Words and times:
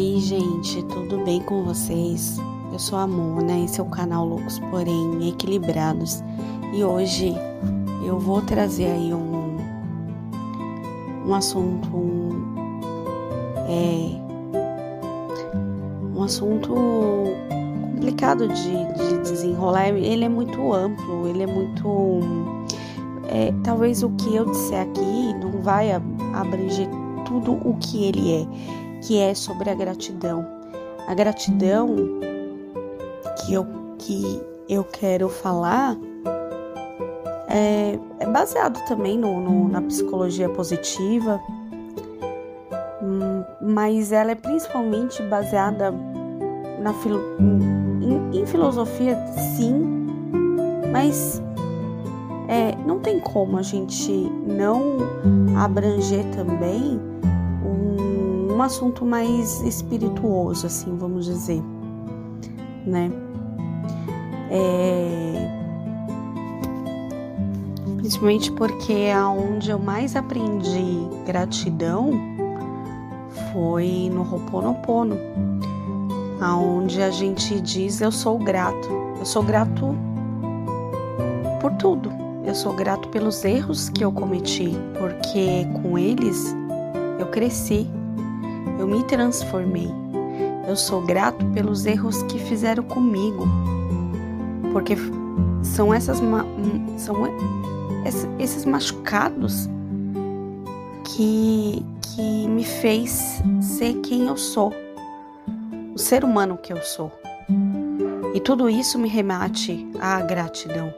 Oi, 0.00 0.20
gente, 0.20 0.80
tudo 0.84 1.24
bem 1.24 1.40
com 1.40 1.64
vocês? 1.64 2.38
Eu 2.72 2.78
sou 2.78 3.00
a 3.00 3.04
Mona, 3.04 3.58
esse 3.64 3.80
é 3.80 3.82
o 3.82 3.86
canal 3.86 4.24
Loucos 4.24 4.60
Porém 4.70 5.28
Equilibrados 5.28 6.22
e 6.72 6.84
hoje 6.84 7.34
eu 8.06 8.16
vou 8.16 8.40
trazer 8.40 8.84
aí 8.84 9.12
um, 9.12 9.56
um 11.26 11.34
assunto 11.34 12.30
é, 13.68 14.20
um 16.16 16.22
assunto 16.22 16.76
complicado 17.96 18.46
de, 18.46 18.70
de 18.94 19.18
desenrolar. 19.22 19.88
Ele 19.88 20.24
é 20.24 20.28
muito 20.28 20.72
amplo, 20.72 21.26
ele 21.26 21.42
é 21.42 21.46
muito. 21.48 22.20
É, 23.26 23.52
talvez 23.64 24.04
o 24.04 24.10
que 24.10 24.32
eu 24.32 24.44
disser 24.44 24.80
aqui 24.80 25.34
não 25.42 25.60
vai 25.60 25.90
abranger 25.90 26.88
tudo 27.26 27.54
o 27.68 27.76
que 27.80 28.04
ele 28.04 28.32
é, 28.32 28.46
que 29.02 29.18
é 29.18 29.34
sobre 29.34 29.70
a 29.70 29.74
gratidão. 29.74 30.46
A 31.06 31.14
gratidão 31.14 31.96
que 33.36 33.54
eu, 33.54 33.66
que 33.98 34.42
eu 34.68 34.84
quero 34.84 35.28
falar 35.28 35.96
é, 37.48 37.98
é 38.18 38.26
baseado 38.26 38.84
também 38.86 39.18
no, 39.18 39.40
no, 39.40 39.68
na 39.68 39.80
psicologia 39.82 40.48
positiva, 40.50 41.40
hum, 43.02 43.42
mas 43.62 44.12
ela 44.12 44.32
é 44.32 44.34
principalmente 44.34 45.22
baseada 45.22 45.92
na 46.80 46.92
filo, 46.94 47.20
em, 48.00 48.40
em 48.40 48.46
filosofia, 48.46 49.16
sim, 49.56 50.06
mas 50.92 51.42
é, 52.48 52.76
não 52.86 52.98
tem 52.98 53.18
como 53.18 53.58
a 53.58 53.62
gente 53.62 54.12
não 54.46 54.98
abranger 55.56 56.24
também 56.34 57.00
um, 58.58 58.62
assunto 58.62 59.06
mais 59.06 59.60
espirituoso, 59.62 60.66
assim, 60.66 60.96
vamos 60.96 61.26
dizer, 61.26 61.62
né? 62.84 63.10
É, 64.50 65.48
principalmente 67.96 68.50
porque 68.52 69.10
aonde 69.14 69.70
eu 69.70 69.78
mais 69.78 70.16
aprendi 70.16 71.06
gratidão 71.26 72.10
foi 73.52 74.10
no 74.12 74.22
Ho'oponopono, 74.22 75.16
aonde 76.40 77.02
a 77.02 77.10
gente 77.10 77.60
diz 77.60 78.00
eu 78.00 78.10
sou 78.10 78.38
grato, 78.38 78.88
eu 79.18 79.26
sou 79.26 79.42
grato 79.42 79.94
por 81.60 81.72
tudo. 81.74 82.10
Eu 82.44 82.54
sou 82.54 82.72
grato 82.72 83.08
pelos 83.08 83.44
erros 83.44 83.90
que 83.90 84.02
eu 84.02 84.10
cometi, 84.10 84.70
porque 84.98 85.66
com 85.82 85.98
eles 85.98 86.56
eu 87.18 87.26
cresci, 87.26 87.86
eu 88.78 88.86
me 88.86 89.02
transformei. 89.04 89.90
Eu 90.66 90.76
sou 90.76 91.00
grato 91.00 91.44
pelos 91.46 91.86
erros 91.86 92.22
que 92.24 92.38
fizeram 92.38 92.82
comigo, 92.84 93.46
porque 94.72 94.94
são 95.62 95.92
essas 95.92 96.20
são 96.98 97.16
esses 98.38 98.64
machucados 98.64 99.68
que 101.04 101.84
que 102.18 102.48
me 102.48 102.64
fez 102.64 103.40
ser 103.60 103.94
quem 104.00 104.26
eu 104.26 104.36
sou, 104.36 104.72
o 105.94 105.98
ser 105.98 106.24
humano 106.24 106.58
que 106.58 106.72
eu 106.72 106.82
sou. 106.82 107.12
E 108.34 108.40
tudo 108.40 108.68
isso 108.68 108.98
me 108.98 109.08
remate 109.08 109.86
à 110.00 110.20
gratidão. 110.20 110.92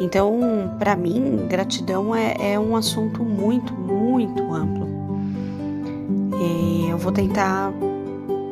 Então, 0.00 0.40
para 0.78 0.94
mim, 0.94 1.46
gratidão 1.48 2.14
é, 2.14 2.52
é, 2.52 2.58
um 2.58 2.76
assunto 2.76 3.24
muito, 3.24 3.74
muito 3.74 4.52
amplo. 4.52 4.99
E 6.40 6.88
eu 6.88 6.98
vou 6.98 7.12
tentar 7.12 7.72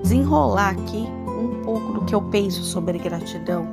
desenrolar 0.03 0.71
aqui 0.71 1.09
um 1.27 1.63
pouco 1.65 1.93
do 1.95 2.05
que 2.05 2.15
eu 2.15 2.23
penso 2.23 2.63
sobre 2.63 2.99
gratidão. 2.99 3.67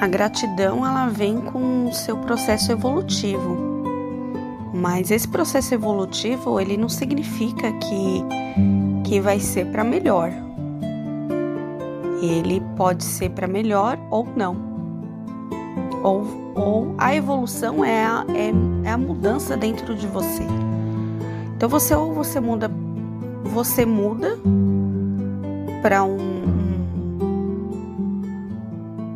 A 0.00 0.06
gratidão 0.06 0.86
ela 0.86 1.08
vem 1.08 1.40
com 1.40 1.86
o 1.86 1.92
seu 1.92 2.16
processo 2.18 2.70
evolutivo, 2.70 3.56
mas 4.72 5.10
esse 5.10 5.26
processo 5.26 5.74
evolutivo 5.74 6.60
ele 6.60 6.76
não 6.76 6.88
significa 6.88 7.72
que 7.72 8.24
que 9.02 9.20
vai 9.20 9.38
ser 9.38 9.66
para 9.66 9.84
melhor 9.84 10.32
ele 12.24 12.60
pode 12.76 13.04
ser 13.04 13.30
para 13.30 13.46
melhor 13.46 13.98
ou 14.10 14.26
não. 14.36 14.73
Ou, 16.04 16.52
ou 16.54 16.94
a 16.98 17.14
evolução 17.16 17.82
é 17.82 18.04
a, 18.04 18.26
é, 18.28 18.86
é 18.86 18.92
a 18.92 18.98
mudança 18.98 19.56
dentro 19.56 19.94
de 19.94 20.06
você. 20.06 20.42
Então 21.56 21.66
você 21.66 21.94
ou 21.94 22.12
você 22.12 22.38
muda, 22.40 22.70
você 23.42 23.86
muda 23.86 24.38
para 25.80 26.04
um, 26.04 26.18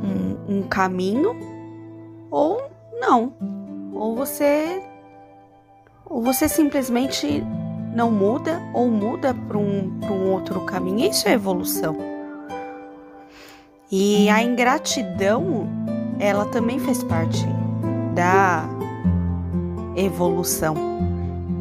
um, 0.03 0.57
um 0.57 0.63
caminho 0.63 1.37
ou 2.31 2.59
não. 2.99 3.35
Ou 3.93 4.17
você 4.17 4.83
ou 6.07 6.23
você 6.23 6.49
simplesmente 6.49 7.45
não 7.95 8.11
muda 8.11 8.63
ou 8.73 8.89
muda 8.89 9.35
para 9.35 9.59
um, 9.59 10.01
um 10.11 10.33
outro 10.33 10.61
caminho. 10.63 11.11
Isso 11.11 11.29
é 11.29 11.33
evolução. 11.33 11.97
E 13.91 14.29
a 14.31 14.43
ingratidão, 14.43 15.67
ela 16.19 16.45
também 16.47 16.79
faz 16.79 17.03
parte 17.03 17.47
da 18.15 18.69
evolução. 19.97 20.75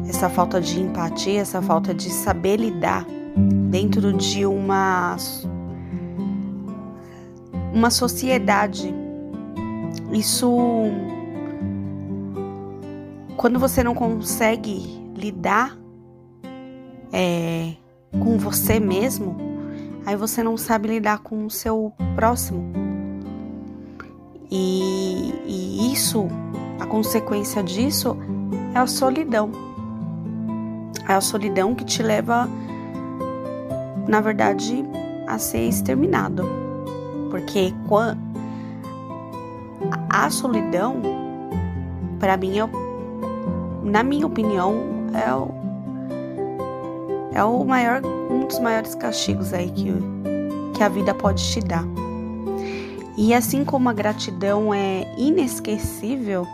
Essa 0.08 0.28
falta 0.28 0.60
de 0.60 0.80
empatia, 0.80 1.40
essa 1.40 1.60
falta 1.60 1.94
de 1.94 2.10
saber 2.10 2.56
lidar 2.56 3.06
dentro 3.70 4.12
de 4.12 4.46
uma 4.46 5.16
uma 7.72 7.90
sociedade. 7.90 8.94
Isso 10.12 10.50
quando 13.36 13.58
você 13.58 13.84
não 13.84 13.94
consegue 13.94 14.80
lidar 15.14 15.78
é, 17.12 17.74
com 18.10 18.36
você 18.38 18.80
mesmo, 18.80 19.36
aí 20.04 20.16
você 20.16 20.42
não 20.42 20.56
sabe 20.56 20.88
lidar 20.88 21.20
com 21.20 21.46
o 21.46 21.50
seu 21.50 21.92
próximo. 22.16 22.87
E, 24.50 25.34
e 25.46 25.92
isso, 25.92 26.28
a 26.80 26.86
consequência 26.86 27.62
disso 27.62 28.16
é 28.74 28.78
a 28.78 28.86
solidão. 28.86 29.50
É 31.08 31.14
a 31.14 31.20
solidão 31.20 31.74
que 31.74 31.84
te 31.84 32.02
leva, 32.02 32.48
na 34.06 34.20
verdade, 34.20 34.84
a 35.26 35.38
ser 35.38 35.68
exterminado. 35.68 36.44
Porque 37.30 37.74
a 40.08 40.30
solidão, 40.30 40.96
para 42.18 42.36
mim, 42.36 42.58
é, 42.58 42.68
na 43.82 44.02
minha 44.02 44.26
opinião, 44.26 44.74
é 45.14 45.34
o, 45.34 45.48
é 47.34 47.44
o 47.44 47.64
maior 47.64 48.02
um 48.30 48.46
dos 48.46 48.58
maiores 48.58 48.94
castigos 48.94 49.52
aí 49.52 49.70
que, 49.70 49.94
que 50.74 50.82
a 50.82 50.88
vida 50.88 51.14
pode 51.14 51.42
te 51.42 51.60
dar. 51.60 51.84
E 53.20 53.34
assim 53.34 53.64
como 53.64 53.88
a 53.88 53.92
gratidão 53.92 54.72
é 54.72 55.04
inesquecível, 55.18 56.46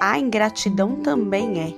a 0.00 0.16
ingratidão 0.16 0.94
também 0.94 1.60
é. 1.60 1.74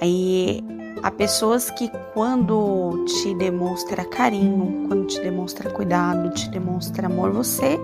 E 0.00 0.62
há 1.02 1.10
pessoas 1.10 1.70
que 1.70 1.90
quando 2.12 3.04
te 3.04 3.34
demonstra 3.34 4.04
carinho, 4.04 4.86
quando 4.86 5.06
te 5.08 5.20
demonstra 5.20 5.68
cuidado, 5.70 6.32
te 6.32 6.48
demonstra 6.50 7.08
amor, 7.08 7.32
você 7.32 7.76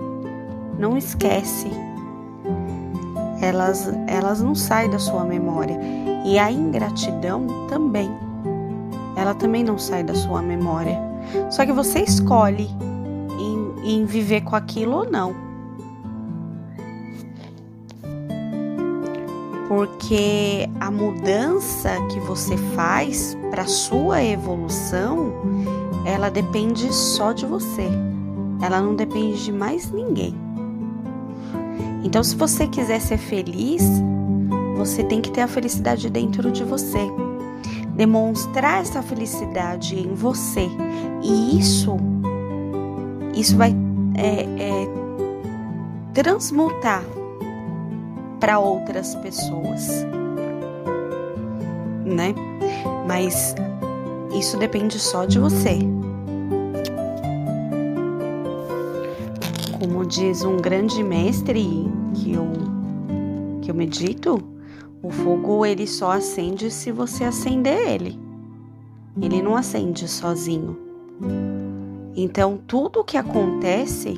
não 0.79 0.97
esquece. 0.97 1.69
Elas, 3.41 3.91
elas 4.07 4.41
não 4.41 4.55
saem 4.55 4.89
da 4.89 4.97
sua 4.97 5.25
memória. 5.25 5.77
E 6.25 6.39
a 6.39 6.49
ingratidão 6.49 7.67
também. 7.67 8.09
Ela 9.17 9.33
também 9.33 9.61
não 9.61 9.77
sai 9.77 10.05
da 10.05 10.15
sua 10.15 10.41
memória. 10.41 11.10
Só 11.49 11.65
que 11.65 11.71
você 11.71 11.99
escolhe 11.99 12.69
em, 13.39 13.95
em 13.95 14.05
viver 14.05 14.41
com 14.41 14.55
aquilo 14.55 14.97
ou 14.97 15.09
não. 15.09 15.51
Porque 19.67 20.69
a 20.79 20.91
mudança 20.91 21.91
que 22.11 22.19
você 22.19 22.57
faz 22.75 23.37
para 23.49 23.65
sua 23.65 24.21
evolução, 24.21 25.31
ela 26.05 26.29
depende 26.29 26.93
só 26.93 27.31
de 27.31 27.45
você. 27.45 27.87
Ela 28.61 28.81
não 28.81 28.95
depende 28.95 29.45
de 29.45 29.51
mais 29.51 29.89
ninguém. 29.89 30.35
Então, 32.03 32.23
se 32.23 32.35
você 32.35 32.67
quiser 32.67 32.99
ser 32.99 33.17
feliz, 33.17 33.83
você 34.75 35.03
tem 35.03 35.21
que 35.21 35.31
ter 35.31 35.41
a 35.41 35.47
felicidade 35.47 36.09
dentro 36.09 36.51
de 36.51 36.63
você. 36.63 37.09
Demonstrar 37.95 38.81
essa 38.81 39.01
felicidade 39.01 39.99
em 39.99 40.13
você. 40.13 40.67
E 41.21 41.59
isso, 41.59 41.97
isso 43.35 43.57
vai 43.57 43.75
é, 44.15 44.43
é, 44.43 44.87
transmutar 46.13 47.03
para 48.39 48.59
outras 48.59 49.15
pessoas, 49.15 50.05
né? 52.03 52.33
Mas 53.07 53.55
isso 54.33 54.57
depende 54.57 54.99
só 54.99 55.25
de 55.25 55.37
você. 55.37 55.79
Como 59.79 60.05
diz 60.05 60.43
um 60.43 60.57
grande 60.57 61.03
mestre 61.03 61.91
que 62.15 62.33
eu 62.33 62.47
que 63.61 63.69
eu 63.69 63.75
medito, 63.75 64.41
o 65.03 65.09
fogo 65.09 65.65
ele 65.65 65.87
só 65.87 66.11
acende 66.11 66.69
se 66.69 66.91
você 66.91 67.23
acender 67.23 67.87
ele. 67.87 68.19
Ele 69.19 69.41
não 69.41 69.55
acende 69.55 70.07
sozinho. 70.07 70.77
Então 72.15 72.59
tudo 72.67 73.03
que 73.03 73.17
acontece, 73.17 74.13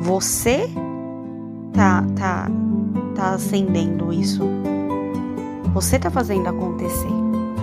você 0.00 0.68
tá 1.72 2.06
tá 2.16 2.48
tá 3.14 3.34
acendendo 3.34 4.12
isso. 4.12 4.42
Você 5.74 5.98
tá 5.98 6.10
fazendo 6.10 6.48
acontecer. 6.48 7.19